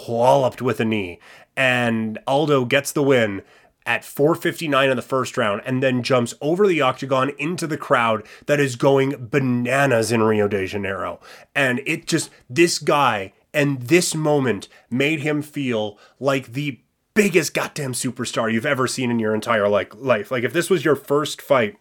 walloped 0.09 0.63
with 0.63 0.81
a 0.81 0.87
knee, 0.87 1.19
and 1.55 2.19
Aldo 2.27 2.65
gets 2.65 2.93
the 2.93 3.03
win 3.03 3.43
at 3.87 4.05
459 4.05 4.91
in 4.91 4.97
the 4.97 5.03
first 5.03 5.37
round 5.37 5.63
and 5.65 5.83
then 5.83 6.03
jumps 6.03 6.35
over 6.41 6.67
the 6.67 6.83
octagon 6.83 7.31
into 7.39 7.67
the 7.67 7.79
crowd 7.79 8.27
that 8.47 8.61
is 8.61 8.77
going 8.77 9.29
bananas 9.31 10.13
in 10.13 10.23
Rio 10.23 10.49
de 10.49 10.67
Janeiro. 10.67 11.21
And 11.55 11.81
it 11.87 12.07
just, 12.07 12.31
this 12.51 12.79
guy 12.79 13.33
and 13.55 13.83
this 13.83 14.15
moment 14.15 14.69
made 14.91 15.21
him 15.21 15.41
feel 15.41 15.99
like 16.19 16.53
the 16.53 16.81
biggest 17.15 17.55
goddamn 17.55 17.93
superstar 17.93 18.53
you've 18.53 18.67
ever 18.67 18.87
seen 18.87 19.11
in 19.11 19.19
your 19.19 19.35
entire 19.35 19.69
like 19.69 19.95
life. 19.95 20.31
Like 20.31 20.45
if 20.45 20.53
this 20.53 20.69
was 20.69 20.85
your 20.85 20.97
first 20.97 21.41
fight 21.41 21.77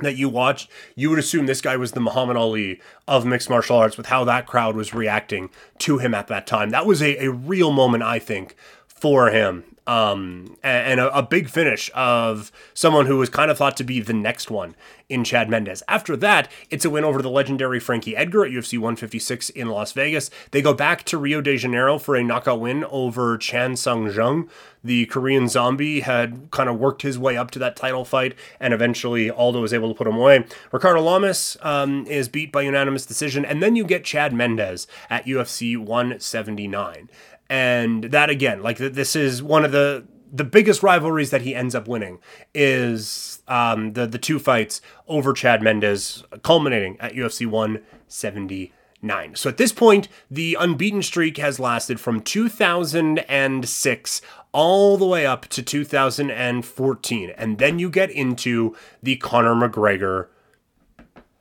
that 0.00 0.16
you 0.16 0.28
watched, 0.28 0.70
you 0.94 1.10
would 1.10 1.18
assume 1.18 1.46
this 1.46 1.60
guy 1.60 1.76
was 1.76 1.92
the 1.92 2.00
Muhammad 2.00 2.36
Ali 2.36 2.80
of 3.06 3.24
mixed 3.24 3.50
martial 3.50 3.76
arts 3.76 3.96
with 3.96 4.06
how 4.06 4.24
that 4.24 4.46
crowd 4.46 4.76
was 4.76 4.94
reacting 4.94 5.50
to 5.78 5.98
him 5.98 6.14
at 6.14 6.28
that 6.28 6.46
time. 6.46 6.70
That 6.70 6.86
was 6.86 7.02
a, 7.02 7.16
a 7.24 7.32
real 7.32 7.70
moment, 7.70 8.02
I 8.02 8.18
think, 8.18 8.54
for 9.00 9.30
him 9.30 9.64
um, 9.88 10.58
and 10.62 11.00
a, 11.00 11.16
a, 11.16 11.22
big 11.22 11.48
finish 11.48 11.90
of 11.94 12.52
someone 12.74 13.06
who 13.06 13.16
was 13.16 13.30
kind 13.30 13.50
of 13.50 13.56
thought 13.56 13.74
to 13.78 13.84
be 13.84 14.00
the 14.00 14.12
next 14.12 14.50
one 14.50 14.76
in 15.08 15.24
Chad 15.24 15.48
Mendes. 15.48 15.82
After 15.88 16.14
that, 16.18 16.52
it's 16.68 16.84
a 16.84 16.90
win 16.90 17.04
over 17.04 17.22
the 17.22 17.30
legendary 17.30 17.80
Frankie 17.80 18.14
Edgar 18.14 18.44
at 18.44 18.50
UFC 18.50 18.74
156 18.74 19.48
in 19.48 19.68
Las 19.68 19.92
Vegas. 19.92 20.30
They 20.50 20.60
go 20.60 20.74
back 20.74 21.04
to 21.04 21.16
Rio 21.16 21.40
de 21.40 21.56
Janeiro 21.56 21.98
for 21.98 22.16
a 22.16 22.22
knockout 22.22 22.60
win 22.60 22.84
over 22.84 23.38
Chan 23.38 23.76
Sung 23.76 24.12
Jung. 24.12 24.50
The 24.84 25.06
Korean 25.06 25.48
zombie 25.48 26.00
had 26.00 26.50
kind 26.50 26.68
of 26.68 26.78
worked 26.78 27.00
his 27.00 27.18
way 27.18 27.38
up 27.38 27.50
to 27.52 27.58
that 27.58 27.74
title 27.74 28.04
fight, 28.04 28.34
and 28.60 28.74
eventually 28.74 29.30
Aldo 29.30 29.62
was 29.62 29.72
able 29.72 29.88
to 29.88 29.94
put 29.94 30.06
him 30.06 30.16
away. 30.16 30.44
Ricardo 30.70 31.00
Lamas 31.00 31.56
um, 31.62 32.06
is 32.06 32.28
beat 32.28 32.52
by 32.52 32.60
unanimous 32.60 33.06
decision, 33.06 33.42
and 33.42 33.62
then 33.62 33.74
you 33.74 33.84
get 33.84 34.04
Chad 34.04 34.34
Mendes 34.34 34.86
at 35.08 35.24
UFC 35.24 35.78
179 35.78 37.08
and 37.48 38.04
that 38.04 38.30
again 38.30 38.62
like 38.62 38.78
this 38.78 39.16
is 39.16 39.42
one 39.42 39.64
of 39.64 39.72
the 39.72 40.06
the 40.32 40.44
biggest 40.44 40.82
rivalries 40.82 41.30
that 41.30 41.42
he 41.42 41.54
ends 41.54 41.74
up 41.74 41.86
winning 41.88 42.18
is 42.54 43.42
um, 43.48 43.94
the 43.94 44.06
the 44.06 44.18
two 44.18 44.38
fights 44.38 44.80
over 45.06 45.32
Chad 45.32 45.62
Mendes, 45.62 46.22
culminating 46.42 46.96
at 47.00 47.14
UFC 47.14 47.46
179. 47.46 49.36
So 49.36 49.48
at 49.48 49.56
this 49.56 49.72
point, 49.72 50.08
the 50.30 50.56
unbeaten 50.58 51.02
streak 51.02 51.38
has 51.38 51.58
lasted 51.58 51.98
from 52.00 52.20
2006 52.20 54.20
all 54.52 54.96
the 54.96 55.06
way 55.06 55.26
up 55.26 55.46
to 55.48 55.62
2014, 55.62 57.30
and 57.36 57.58
then 57.58 57.78
you 57.78 57.90
get 57.90 58.10
into 58.10 58.74
the 59.02 59.16
Conor 59.16 59.54
McGregor 59.54 60.28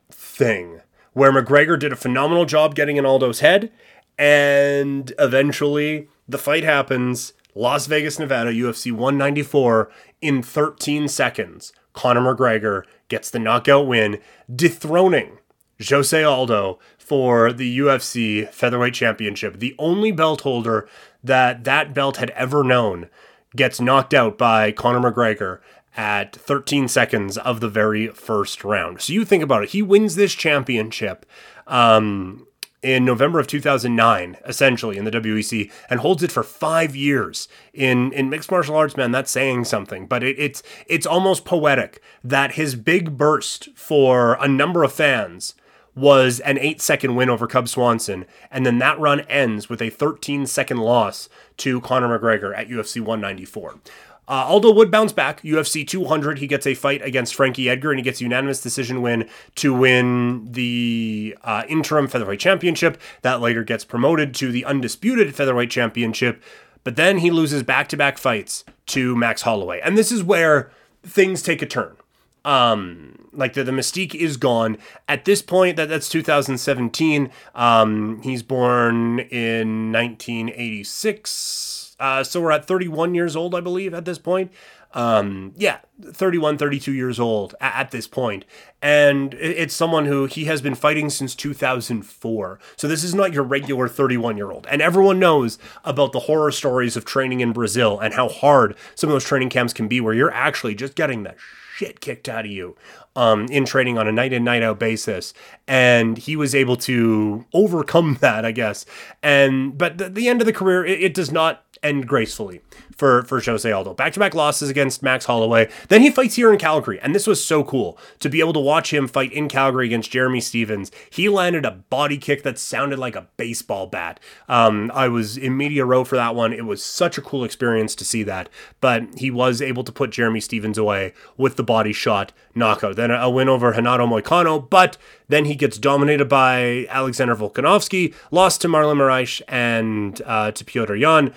thing, 0.09 0.81
where 1.13 1.31
McGregor 1.31 1.79
did 1.79 1.91
a 1.91 1.97
phenomenal 1.97 2.45
job 2.45 2.75
getting 2.75 2.97
in 2.97 3.05
Aldo's 3.05 3.39
head, 3.39 3.71
and 4.17 5.13
eventually, 5.19 6.09
the 6.27 6.37
fight 6.37 6.63
happens 6.63 7.33
Las 7.55 7.87
Vegas, 7.87 8.19
Nevada, 8.19 8.51
UFC 8.51 8.91
194 8.91 9.89
in 10.21 10.43
13 10.43 11.07
seconds. 11.07 11.73
Conor 11.93 12.35
McGregor 12.35 12.83
gets 13.07 13.29
the 13.29 13.39
knockout 13.39 13.87
win, 13.87 14.19
dethroning 14.53 15.39
Jose 15.83 16.23
Aldo 16.23 16.79
for 16.97 17.51
the 17.51 17.77
UFC 17.79 18.51
Featherweight 18.51 18.93
Championship. 18.93 19.59
The 19.59 19.75
only 19.79 20.11
belt 20.11 20.41
holder 20.41 20.87
that 21.23 21.63
that 21.63 21.93
belt 21.93 22.17
had 22.17 22.29
ever 22.31 22.63
known 22.63 23.09
gets 23.55 23.79
knocked 23.79 24.13
out 24.13 24.37
by 24.37 24.71
Conor 24.71 25.11
McGregor 25.11 25.59
at 25.95 26.35
13 26.35 26.87
seconds 26.87 27.37
of 27.37 27.59
the 27.59 27.69
very 27.69 28.07
first 28.07 28.63
round. 28.63 29.01
So 29.01 29.13
you 29.13 29.25
think 29.25 29.43
about 29.43 29.63
it. 29.63 29.69
He 29.69 29.81
wins 29.81 30.15
this 30.15 30.33
championship. 30.33 31.25
Um, 31.65 32.46
in 32.87 33.03
November 33.03 33.37
of 33.37 33.47
2009, 33.47 34.37
essentially 34.45 34.97
in 34.97 35.03
the 35.03 35.11
WEC, 35.11 35.69
and 35.89 35.99
holds 35.99 36.23
it 36.23 36.31
for 36.31 36.41
five 36.41 36.95
years 36.95 37.49
in 37.73 38.13
in 38.13 38.29
mixed 38.29 38.49
martial 38.49 38.77
arts. 38.77 38.95
Man, 38.95 39.11
that's 39.11 39.29
saying 39.29 39.65
something. 39.65 40.07
But 40.07 40.23
it, 40.23 40.39
it's 40.39 40.63
it's 40.85 41.05
almost 41.05 41.43
poetic 41.43 42.01
that 42.23 42.53
his 42.53 42.75
big 42.75 43.17
burst 43.17 43.67
for 43.75 44.37
a 44.39 44.47
number 44.47 44.85
of 44.85 44.93
fans 44.93 45.53
was 45.95 46.39
an 46.41 46.57
eight 46.59 46.79
second 46.79 47.15
win 47.15 47.29
over 47.29 47.45
Cub 47.45 47.67
Swanson, 47.67 48.25
and 48.49 48.65
then 48.65 48.77
that 48.77 48.97
run 48.97 49.19
ends 49.21 49.67
with 49.67 49.81
a 49.81 49.89
13 49.89 50.45
second 50.45 50.77
loss 50.77 51.27
to 51.57 51.81
Conor 51.81 52.17
McGregor 52.17 52.57
at 52.57 52.69
UFC 52.69 53.01
194. 53.01 53.79
Uh, 54.27 54.45
Aldo 54.45 54.71
would 54.71 54.91
bounce 54.91 55.13
back. 55.13 55.41
UFC 55.41 55.87
200, 55.87 56.39
he 56.39 56.47
gets 56.47 56.67
a 56.67 56.73
fight 56.73 57.01
against 57.01 57.33
Frankie 57.33 57.69
Edgar 57.69 57.91
and 57.91 57.99
he 57.99 58.03
gets 58.03 58.19
unanimous 58.19 58.61
decision 58.61 59.01
win 59.01 59.29
to 59.55 59.73
win 59.73 60.51
the 60.51 61.37
uh, 61.43 61.63
interim 61.69 62.07
featherweight 62.07 62.39
championship. 62.39 62.99
That 63.21 63.39
later 63.39 63.63
gets 63.63 63.85
promoted 63.85 64.33
to 64.35 64.51
the 64.51 64.65
undisputed 64.65 65.33
featherweight 65.33 65.71
championship. 65.71 66.43
But 66.83 66.95
then 66.95 67.19
he 67.19 67.31
loses 67.31 67.63
back 67.63 67.87
to 67.89 67.97
back 67.97 68.17
fights 68.17 68.65
to 68.87 69.15
Max 69.15 69.43
Holloway. 69.43 69.79
And 69.83 69.97
this 69.97 70.11
is 70.11 70.23
where 70.23 70.71
things 71.03 71.41
take 71.41 71.61
a 71.61 71.65
turn. 71.65 71.95
Um, 72.43 73.29
like 73.33 73.53
the, 73.53 73.63
the 73.63 73.73
mystique 73.73 74.15
is 74.15 74.37
gone 74.37 74.77
at 75.09 75.25
this 75.25 75.41
point. 75.41 75.75
That 75.75 75.89
that's 75.89 76.07
2017. 76.07 77.29
Um, 77.55 78.21
he's 78.21 78.41
born 78.41 79.19
in 79.19 79.91
1986 79.91 81.76
uh, 81.99 82.23
so 82.23 82.41
we're 82.41 82.51
at 82.51 82.65
31 82.65 83.15
years 83.15 83.35
old, 83.35 83.55
I 83.55 83.61
believe, 83.61 83.93
at 83.93 84.05
this 84.05 84.19
point. 84.19 84.51
Um, 84.93 85.53
yeah, 85.57 85.79
31, 86.01 86.57
32 86.57 86.93
years 86.93 87.19
old 87.19 87.55
at, 87.59 87.75
at 87.75 87.91
this 87.91 88.07
point. 88.07 88.45
And 88.81 89.33
it's 89.35 89.75
someone 89.75 90.05
who 90.05 90.25
he 90.25 90.45
has 90.45 90.61
been 90.61 90.75
fighting 90.75 91.09
since 91.09 91.35
2004. 91.35 92.59
So 92.75 92.87
this 92.87 93.03
is 93.03 93.13
not 93.13 93.33
your 93.33 93.43
regular 93.43 93.87
31 93.87 94.37
year 94.37 94.51
old. 94.51 94.65
And 94.67 94.81
everyone 94.81 95.19
knows 95.19 95.57
about 95.83 96.13
the 96.13 96.21
horror 96.21 96.51
stories 96.51 96.95
of 96.95 97.05
training 97.05 97.41
in 97.41 97.53
Brazil 97.53 97.99
and 97.99 98.13
how 98.13 98.29
hard 98.29 98.75
some 98.95 99.09
of 99.09 99.13
those 99.13 99.25
training 99.25 99.49
camps 99.49 99.73
can 99.73 99.87
be, 99.87 99.99
where 99.99 100.13
you're 100.13 100.33
actually 100.33 100.75
just 100.75 100.95
getting 100.95 101.23
the 101.23 101.35
shit 101.75 101.99
kicked 101.99 102.27
out 102.27 102.45
of 102.45 102.51
you 102.51 102.75
um, 103.15 103.45
in 103.47 103.65
training 103.65 103.97
on 103.97 104.07
a 104.07 104.11
night 104.11 104.33
in, 104.33 104.43
night 104.43 104.63
out 104.63 104.79
basis. 104.79 105.33
And 105.67 106.17
he 106.17 106.35
was 106.35 106.55
able 106.55 106.77
to 106.77 107.45
overcome 107.53 108.17
that, 108.21 108.45
I 108.45 108.51
guess. 108.51 108.85
And, 109.21 109.77
but 109.77 109.97
the, 109.97 110.09
the 110.09 110.27
end 110.27 110.41
of 110.41 110.47
the 110.47 110.53
career, 110.53 110.85
it, 110.85 111.03
it 111.03 111.13
does 111.13 111.31
not 111.31 111.63
end 111.83 112.07
gracefully 112.07 112.61
for 112.95 113.23
for 113.23 113.39
Jose 113.39 113.71
Aldo. 113.71 113.93
Back 113.93 114.13
to 114.13 114.19
back 114.19 114.33
losses 114.33 114.69
against 114.69 115.03
Max 115.03 115.25
Holloway. 115.25 115.69
Then 115.89 116.01
he 116.01 116.09
fights 116.09 116.35
here 116.35 116.51
in 116.51 116.59
Calgary, 116.59 116.99
and 116.99 117.13
this 117.13 117.27
was 117.27 117.43
so 117.43 117.63
cool 117.63 117.97
to 118.19 118.29
be 118.29 118.39
able 118.39 118.53
to 118.53 118.59
watch 118.59 118.93
him 118.93 119.07
fight 119.07 119.31
in 119.31 119.47
Calgary 119.47 119.85
against 119.85 120.11
Jeremy 120.11 120.41
Stephens. 120.41 120.91
He 121.09 121.29
landed 121.29 121.65
a 121.65 121.71
body 121.71 122.17
kick 122.17 122.43
that 122.43 122.57
sounded 122.57 122.99
like 122.99 123.15
a 123.15 123.27
baseball 123.37 123.87
bat. 123.87 124.19
Um, 124.49 124.91
I 124.93 125.07
was 125.07 125.37
in 125.37 125.55
media 125.57 125.85
row 125.85 126.03
for 126.03 126.15
that 126.15 126.35
one. 126.35 126.53
It 126.53 126.65
was 126.65 126.83
such 126.83 127.17
a 127.17 127.21
cool 127.21 127.43
experience 127.43 127.95
to 127.95 128.05
see 128.05 128.23
that. 128.23 128.49
But 128.81 129.19
he 129.19 129.31
was 129.31 129.61
able 129.61 129.83
to 129.83 129.91
put 129.91 130.11
Jeremy 130.11 130.39
Stephens 130.39 130.77
away 130.77 131.13
with 131.37 131.55
the 131.55 131.63
body 131.63 131.93
shot 131.93 132.33
knockout. 132.55 132.95
Then 132.95 133.11
a 133.11 133.29
win 133.29 133.49
over 133.49 133.69
Renato 133.69 134.07
Moicano, 134.07 134.67
but 134.69 134.97
then 135.27 135.45
he 135.45 135.55
gets 135.55 135.77
dominated 135.77 136.25
by 136.25 136.85
Alexander 136.89 137.35
Volkanovski, 137.35 138.13
lost 138.31 138.61
to 138.61 138.67
Marlon 138.67 138.97
Moraes 138.97 139.41
and 139.47 140.21
uh, 140.25 140.51
to 140.51 140.63
Petr 140.63 140.99
Yan. 140.99 141.33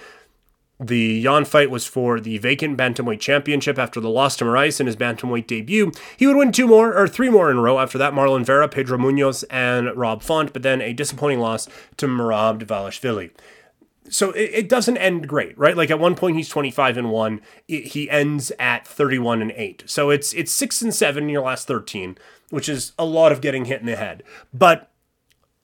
The 0.80 0.98
Yan 0.98 1.44
fight 1.44 1.70
was 1.70 1.86
for 1.86 2.18
the 2.18 2.38
vacant 2.38 2.78
bantamweight 2.78 3.20
championship 3.20 3.78
after 3.78 4.00
the 4.00 4.08
loss 4.08 4.34
to 4.36 4.44
Moraes 4.44 4.80
in 4.80 4.86
his 4.86 4.96
bantamweight 4.96 5.46
debut. 5.46 5.92
He 6.16 6.26
would 6.26 6.36
win 6.36 6.52
two 6.52 6.66
more 6.66 6.96
or 6.96 7.06
three 7.06 7.28
more 7.28 7.50
in 7.50 7.58
a 7.58 7.60
row 7.60 7.78
after 7.78 7.98
that: 7.98 8.14
Marlon 8.14 8.46
Vera, 8.46 8.66
Pedro 8.66 8.96
Munhoz, 8.96 9.44
and 9.50 9.94
Rob 9.94 10.22
Font. 10.22 10.54
But 10.54 10.62
then 10.62 10.80
a 10.80 10.94
disappointing 10.94 11.40
loss 11.40 11.68
to 11.98 12.06
Merab 12.06 12.64
Dvalishvili. 12.64 13.30
So 14.08 14.32
it, 14.32 14.50
it, 14.52 14.68
doesn't 14.68 14.96
end 14.96 15.28
great, 15.28 15.56
right? 15.56 15.76
Like 15.76 15.90
at 15.90 16.00
one 16.00 16.16
point 16.16 16.36
he's 16.36 16.48
25 16.48 16.96
and 16.96 17.10
one. 17.10 17.40
It, 17.68 17.88
he 17.88 18.10
ends 18.10 18.50
at 18.58 18.86
31 18.86 19.42
and 19.42 19.52
eight. 19.52 19.84
So 19.86 20.10
it's 20.10 20.32
it's 20.32 20.50
six 20.50 20.82
and 20.82 20.94
seven 20.94 21.24
in 21.24 21.28
your 21.28 21.42
last 21.42 21.68
13. 21.68 22.16
which 22.48 22.68
is 22.68 22.92
a 22.98 23.04
lot 23.04 23.32
of 23.32 23.40
getting 23.40 23.66
hit 23.66 23.80
in 23.80 23.86
the 23.86 23.96
head. 23.96 24.22
But 24.52 24.89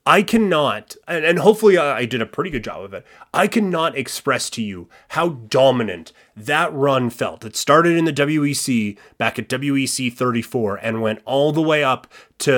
I 0.09 0.23
cannot, 0.23 0.95
and, 1.09 1.25
and 1.25 1.41
hopefully 1.41 1.77
I, 1.77 1.99
I 1.99 2.05
did 2.05 2.23
a 2.23 2.27
pretty 2.27 2.49
good 2.49 2.63
job 2.63 2.85
of 2.85 2.95
it. 2.95 3.05
I 3.35 3.49
cannot 3.49 3.99
express 3.99 4.49
to 4.51 4.63
you 4.63 4.89
how 5.09 5.31
dominant 5.31 6.13
that 6.37 6.73
run 6.73 7.11
felt. 7.11 7.45
It 7.45 7.57
started 7.57 7.97
in 7.97 8.05
the 8.05 8.13
WEC 8.13 8.97
back 9.19 9.37
at 9.37 9.49
WEC 9.49 10.13
34 10.13 10.77
and 10.77 11.03
went 11.03 11.23
all 11.25 11.51
the 11.51 11.61
way 11.61 11.83
up 11.83 12.07
to 12.39 12.51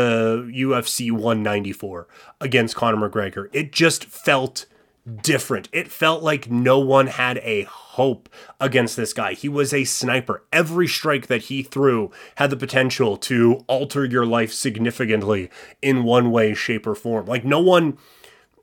UFC 0.55 1.11
194 1.11 2.07
against 2.39 2.77
Conor 2.77 3.09
McGregor. 3.09 3.49
It 3.55 3.73
just 3.73 4.05
felt 4.05 4.67
different. 5.09 5.69
It 5.73 5.91
felt 5.91 6.23
like 6.23 6.51
no 6.51 6.79
one 6.79 7.07
had 7.07 7.39
a 7.39 7.63
hope 7.65 8.29
against 8.61 8.97
this 8.97 9.13
guy. 9.13 9.35
He 9.35 9.49
was 9.49 9.73
a 9.73 9.85
sniper. 9.85 10.45
Every 10.53 10.87
strike 10.87 11.27
that 11.27 11.43
he 11.43 11.63
threw 11.63 12.11
had 12.37 12.51
the 12.51 12.57
potential 12.57 13.17
to 13.19 13.65
alter 13.67 14.05
your 14.05 14.27
life 14.27 14.53
significantly 14.53 15.51
in 15.83 16.05
one 16.05 16.31
way, 16.31 16.55
shape, 16.55 16.87
or 16.87 16.95
form. 16.95 17.27
Like 17.27 17.45
no 17.45 17.61
one 17.61 17.99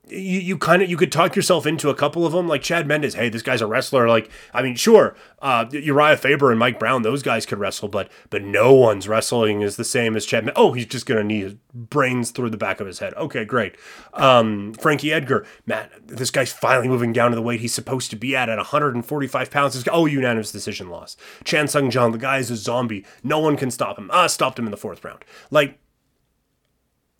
you, 0.08 0.40
you 0.40 0.58
kind 0.58 0.82
of 0.82 0.90
you 0.90 0.98
could 0.98 1.12
talk 1.12 1.36
yourself 1.36 1.66
into 1.66 1.90
a 1.90 1.96
couple 1.96 2.26
of 2.26 2.34
them 2.34 2.48
like 2.48 2.62
Chad 2.62 2.88
Mendes 2.88 3.16
hey 3.16 3.30
this 3.30 3.42
guy's 3.42 3.62
a 3.62 3.68
wrestler. 3.68 4.08
Like 4.08 4.30
I 4.54 4.62
mean 4.62 4.76
sure 4.76 5.16
uh, 5.42 5.66
Uriah 5.72 6.18
Faber 6.18 6.52
and 6.52 6.60
Mike 6.60 6.80
Brown 6.80 7.02
those 7.02 7.24
guys 7.24 7.46
could 7.46 7.60
wrestle 7.60 7.88
but 7.88 8.12
but 8.30 8.44
no 8.44 8.74
one's 8.74 9.08
wrestling 9.08 9.62
is 9.62 9.78
the 9.78 9.84
same 9.84 10.16
as 10.16 10.26
Chad 10.26 10.52
oh 10.56 10.74
he's 10.74 10.86
just 10.86 11.06
gonna 11.06 11.24
need 11.24 11.44
his 11.44 11.56
brains 11.74 12.32
through 12.32 12.50
the 12.50 12.58
back 12.58 12.80
of 12.80 12.88
his 12.88 13.00
head. 13.00 13.14
Okay 13.16 13.46
great. 13.46 13.76
Um, 14.14 14.74
Frankie 14.74 15.12
Edgar 15.12 15.46
Matt 15.66 15.92
this 16.08 16.32
guy's 16.32 16.52
finally 16.52 16.88
moving 16.88 17.14
down 17.14 17.32
to 17.32 17.36
the 17.36 17.42
weight 17.42 17.62
he's 17.62 17.74
supposed 17.74 18.10
to 18.12 18.16
be 18.16 18.36
at 18.36 18.50
at 18.50 18.58
145 18.58 19.52
pounds. 19.52 19.88
Oh 19.92 20.06
unanimous 20.06 20.52
decision 20.52 20.90
loss. 20.90 21.18
Chan 21.44 21.68
Sung 21.70 21.90
Jung 21.90 22.12
the 22.12 22.18
guy 22.18 22.38
is 22.38 22.52
a 22.52 22.56
zombie. 22.56 23.06
No 23.24 23.40
one 23.40 23.58
can 23.58 23.72
stop 23.72 23.98
him. 23.98 24.10
Ah 24.14 24.28
stopped 24.28 24.60
him 24.60 24.66
in 24.66 24.72
the 24.72 24.78
fourth 24.78 25.04
round. 25.04 25.26
Like 25.50 25.80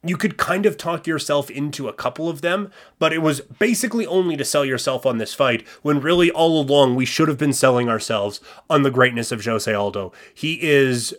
you 0.06 0.18
could 0.18 0.38
kind 0.38 0.66
of 0.66 0.78
talk 0.78 1.08
yourself 1.08 1.50
into 1.50 1.88
a 1.88 1.94
couple 1.94 2.30
of 2.30 2.42
them, 2.42 2.72
but 3.00 3.14
it 3.14 3.22
was 3.22 3.42
basically 3.42 4.06
only 4.06 4.38
to 4.38 4.46
sell 4.46 4.66
yourself 4.66 5.06
on 5.06 5.18
this 5.18 5.34
fight 5.34 5.68
when 5.82 6.00
really 6.00 6.32
all 6.32 6.62
along 6.62 6.96
we 6.96 7.06
should 7.06 7.28
have 7.28 7.38
been 7.38 7.54
selling 7.54 7.90
ourselves 7.90 8.40
on 8.70 8.84
the 8.84 8.92
greatness 8.92 9.32
of 9.32 9.44
Jose 9.44 9.72
Aldo. 9.72 10.12
He 10.34 10.62
is 10.62 11.16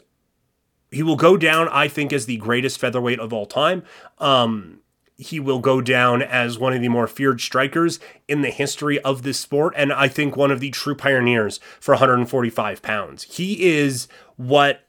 he 0.90 1.02
will 1.02 1.16
go 1.16 1.36
down 1.36 1.68
I 1.68 1.88
think 1.88 2.12
as 2.12 2.26
the 2.26 2.36
greatest 2.36 2.78
featherweight 2.78 3.20
of 3.20 3.32
all 3.32 3.46
time. 3.46 3.82
Um 4.18 4.80
he 5.18 5.40
will 5.40 5.60
go 5.60 5.80
down 5.80 6.22
as 6.22 6.58
one 6.58 6.74
of 6.74 6.82
the 6.82 6.88
more 6.88 7.06
feared 7.06 7.40
strikers 7.40 7.98
in 8.28 8.42
the 8.42 8.50
history 8.50 9.00
of 9.00 9.22
this 9.22 9.40
sport, 9.40 9.72
and 9.74 9.90
I 9.90 10.08
think 10.08 10.36
one 10.36 10.50
of 10.50 10.60
the 10.60 10.70
true 10.70 10.94
pioneers 10.94 11.58
for 11.80 11.92
145 11.92 12.82
pounds. 12.82 13.22
He 13.22 13.64
is 13.64 14.08
what 14.36 14.85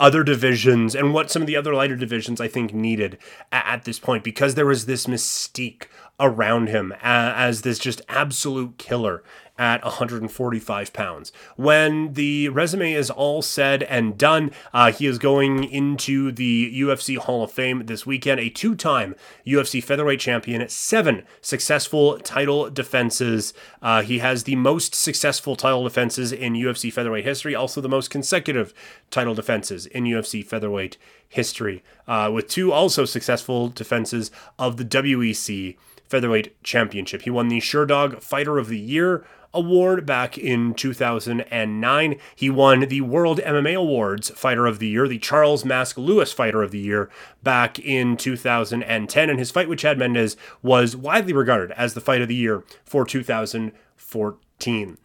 other 0.00 0.22
divisions 0.22 0.94
and 0.94 1.12
what 1.12 1.30
some 1.30 1.42
of 1.42 1.46
the 1.46 1.56
other 1.56 1.74
lighter 1.74 1.96
divisions 1.96 2.40
I 2.40 2.48
think 2.48 2.72
needed 2.72 3.18
at, 3.50 3.84
this 3.84 3.98
point 3.98 4.24
because 4.24 4.54
there 4.54 4.66
was 4.66 4.86
this 4.86 5.06
mystique 5.06 5.84
around 6.20 6.68
him 6.68 6.92
as 7.02 7.62
this 7.62 7.78
just 7.78 8.02
absolute 8.08 8.76
killer 8.76 9.22
at 9.58 9.84
145 9.84 10.92
pounds. 10.92 11.32
When 11.56 12.14
the 12.14 12.48
resume 12.48 12.92
is 12.92 13.10
all 13.10 13.42
said 13.42 13.82
and 13.82 14.16
done, 14.16 14.52
uh, 14.72 14.92
he 14.92 15.06
is 15.06 15.18
going 15.18 15.64
into 15.64 16.30
the 16.32 16.80
UFC 16.80 17.18
Hall 17.18 17.42
of 17.42 17.50
Fame 17.50 17.86
this 17.86 18.06
weekend, 18.06 18.40
a 18.40 18.48
two 18.48 18.74
time 18.74 19.14
UFC 19.46 19.82
featherweight 19.82 20.20
champion, 20.20 20.66
seven 20.68 21.24
successful 21.40 22.18
title 22.20 22.70
defenses. 22.70 23.52
Uh, 23.82 24.02
he 24.02 24.20
has 24.20 24.44
the 24.44 24.56
most 24.56 24.94
successful 24.94 25.56
title 25.56 25.84
defenses 25.84 26.32
in 26.32 26.54
UFC 26.54 26.92
featherweight 26.92 27.24
history, 27.24 27.54
also 27.54 27.80
the 27.80 27.88
most 27.88 28.10
consecutive 28.10 28.72
title 29.10 29.34
defenses 29.34 29.86
in 29.86 30.04
UFC 30.04 30.44
featherweight 30.44 30.96
history, 31.28 31.82
uh, 32.06 32.30
with 32.32 32.48
two 32.48 32.72
also 32.72 33.04
successful 33.04 33.68
defenses 33.68 34.30
of 34.58 34.76
the 34.76 34.84
WEC 34.84 35.76
featherweight 36.08 36.62
championship. 36.62 37.22
He 37.22 37.30
won 37.30 37.48
the 37.48 37.60
Sherdog 37.60 38.22
Fighter 38.22 38.58
of 38.58 38.68
the 38.68 38.78
Year 38.78 39.24
award 39.54 40.04
back 40.04 40.36
in 40.36 40.74
2009. 40.74 42.20
He 42.34 42.50
won 42.50 42.80
the 42.80 43.00
World 43.00 43.40
MMA 43.40 43.76
Awards 43.76 44.30
Fighter 44.30 44.66
of 44.66 44.78
the 44.78 44.88
Year, 44.88 45.08
the 45.08 45.18
Charles 45.18 45.64
Mask 45.64 45.96
Lewis 45.96 46.32
Fighter 46.32 46.62
of 46.62 46.70
the 46.70 46.78
Year 46.78 47.08
back 47.42 47.78
in 47.78 48.16
2010. 48.16 49.30
And 49.30 49.38
his 49.38 49.50
fight 49.50 49.68
with 49.68 49.78
Chad 49.78 49.98
Mendes 49.98 50.36
was 50.62 50.96
widely 50.96 51.32
regarded 51.32 51.72
as 51.72 51.94
the 51.94 52.00
fight 52.00 52.22
of 52.22 52.28
the 52.28 52.34
year 52.34 52.62
for 52.84 53.04
2014 53.04 54.98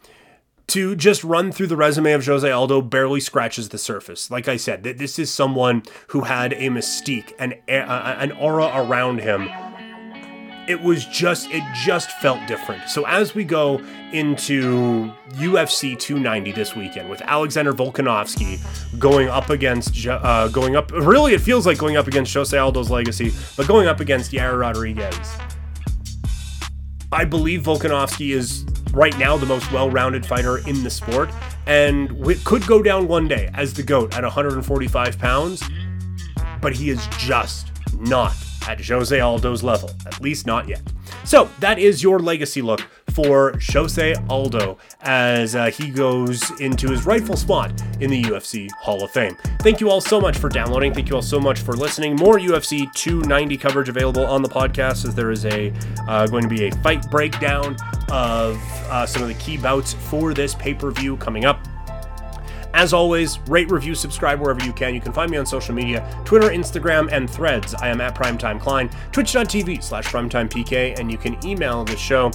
to 0.65 0.95
just 0.95 1.23
run 1.25 1.51
through 1.51 1.67
the 1.67 1.75
resume 1.75 2.13
of 2.13 2.25
Jose 2.25 2.49
Aldo 2.49 2.81
barely 2.81 3.19
scratches 3.19 3.69
the 3.69 3.77
surface. 3.77 4.31
Like 4.31 4.47
I 4.47 4.55
said, 4.55 4.83
this 4.83 5.19
is 5.19 5.29
someone 5.29 5.83
who 6.07 6.21
had 6.21 6.53
a 6.53 6.69
mystique, 6.69 7.33
an, 7.37 7.55
an 7.67 8.31
aura 8.31 8.71
around 8.73 9.19
him 9.19 9.49
it 10.67 10.81
was 10.81 11.05
just 11.05 11.49
it 11.51 11.63
just 11.73 12.11
felt 12.11 12.45
different. 12.47 12.89
So 12.89 13.05
as 13.05 13.35
we 13.35 13.43
go 13.43 13.81
into 14.11 15.11
UFC 15.31 15.97
290 15.99 16.51
this 16.51 16.75
weekend 16.75 17.09
with 17.09 17.21
Alexander 17.21 17.73
Volkanovski 17.73 18.59
going 18.99 19.27
up 19.27 19.49
against 19.49 20.07
uh, 20.07 20.47
going 20.49 20.75
up 20.75 20.91
really 20.91 21.33
it 21.33 21.41
feels 21.41 21.65
like 21.65 21.77
going 21.77 21.97
up 21.97 22.07
against 22.07 22.33
Jose 22.33 22.55
Aldo's 22.57 22.89
legacy, 22.89 23.31
but 23.57 23.67
going 23.67 23.87
up 23.87 23.99
against 23.99 24.31
Yair 24.31 24.59
Rodriguez. 24.59 25.15
I 27.11 27.25
believe 27.25 27.61
Volkanovski 27.61 28.33
is 28.33 28.65
right 28.91 29.17
now 29.17 29.37
the 29.37 29.45
most 29.45 29.71
well-rounded 29.71 30.25
fighter 30.25 30.59
in 30.67 30.83
the 30.83 30.89
sport 30.89 31.29
and 31.67 32.09
could 32.43 32.65
go 32.65 32.81
down 32.81 33.07
one 33.07 33.27
day 33.27 33.49
as 33.53 33.73
the 33.73 33.83
goat 33.83 34.15
at 34.15 34.23
145 34.23 35.19
pounds, 35.19 35.63
but 36.61 36.73
he 36.73 36.89
is 36.89 37.05
just 37.17 37.72
not 38.03 38.33
at 38.67 38.83
Jose 38.85 39.19
Aldo's 39.19 39.63
level, 39.63 39.91
at 40.05 40.21
least 40.21 40.45
not 40.45 40.67
yet. 40.67 40.81
So 41.25 41.49
that 41.59 41.79
is 41.79 42.01
your 42.01 42.19
legacy 42.19 42.61
look 42.61 42.81
for 43.11 43.59
Jose 43.71 44.15
Aldo 44.29 44.77
as 45.01 45.55
uh, 45.55 45.65
he 45.69 45.89
goes 45.89 46.49
into 46.59 46.89
his 46.89 47.05
rightful 47.05 47.35
spot 47.35 47.71
in 47.99 48.09
the 48.09 48.23
UFC 48.23 48.69
Hall 48.71 49.03
of 49.03 49.11
Fame. 49.11 49.35
Thank 49.59 49.79
you 49.79 49.89
all 49.89 50.01
so 50.01 50.19
much 50.19 50.37
for 50.37 50.49
downloading. 50.49 50.93
Thank 50.93 51.09
you 51.09 51.15
all 51.15 51.21
so 51.21 51.39
much 51.39 51.59
for 51.59 51.73
listening. 51.73 52.15
More 52.15 52.37
UFC 52.39 52.91
290 52.93 53.57
coverage 53.57 53.89
available 53.89 54.25
on 54.25 54.41
the 54.41 54.49
podcast 54.49 55.05
as 55.05 55.13
there 55.15 55.31
is 55.31 55.45
a 55.45 55.73
uh, 56.07 56.27
going 56.27 56.43
to 56.43 56.49
be 56.49 56.65
a 56.65 56.71
fight 56.77 57.09
breakdown 57.11 57.75
of 58.09 58.57
uh, 58.89 59.05
some 59.05 59.21
of 59.21 59.27
the 59.27 59.35
key 59.35 59.57
bouts 59.57 59.93
for 59.93 60.33
this 60.33 60.55
pay 60.55 60.73
per 60.73 60.91
view 60.91 61.17
coming 61.17 61.45
up. 61.45 61.59
As 62.73 62.91
always, 62.91 63.39
rate, 63.47 63.69
review, 63.69 63.93
subscribe 63.93 64.39
wherever 64.39 64.63
you 64.65 64.73
can. 64.73 64.95
You 64.95 65.01
can 65.01 65.13
find 65.13 65.29
me 65.29 65.37
on 65.37 65.45
social 65.45 65.75
media 65.75 66.07
Twitter, 66.25 66.49
Instagram, 66.49 67.09
and 67.11 67.29
threads. 67.29 67.75
I 67.75 67.89
am 67.89 68.01
at 68.01 68.15
Primetime 68.15 68.59
Klein, 68.59 68.89
twitch.tv 69.11 69.83
slash 69.83 70.07
primetimepk, 70.07 70.99
and 70.99 71.11
you 71.11 71.17
can 71.17 71.37
email 71.45 71.83
the 71.83 71.97
show. 71.97 72.27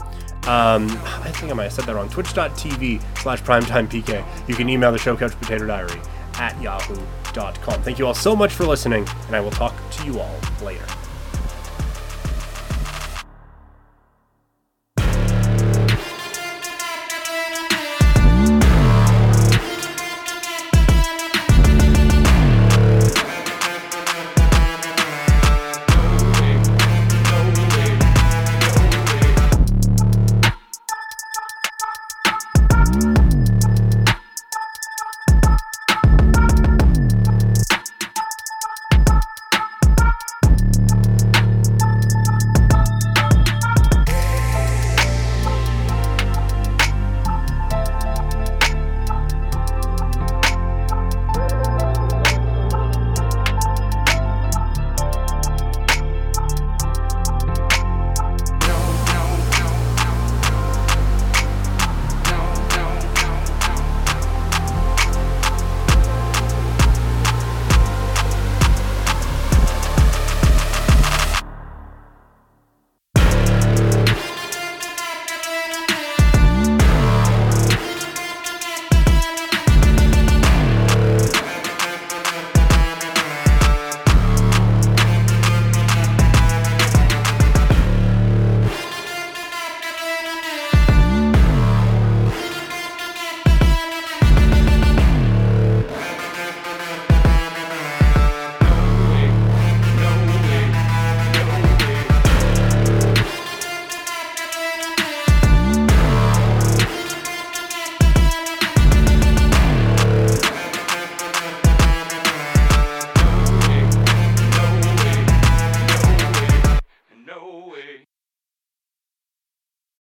Um, 0.46 0.88
I 1.04 1.30
think 1.34 1.50
I 1.50 1.54
might 1.54 1.64
have 1.64 1.72
said 1.72 1.84
that 1.86 1.94
wrong. 1.94 2.08
Twitch.tv 2.08 3.02
slash 3.18 3.42
primetimepk. 3.42 4.48
You 4.48 4.54
can 4.54 4.68
email 4.68 4.92
the 4.92 4.98
show 4.98 5.16
Couch 5.16 5.32
Potato 5.40 5.66
Diary 5.66 6.00
at 6.34 6.60
yahoo.com. 6.62 7.82
Thank 7.82 7.98
you 7.98 8.06
all 8.06 8.14
so 8.14 8.36
much 8.36 8.52
for 8.52 8.64
listening, 8.64 9.06
and 9.26 9.36
I 9.36 9.40
will 9.40 9.50
talk 9.50 9.74
to 9.90 10.04
you 10.04 10.20
all 10.20 10.40
later. 10.62 10.86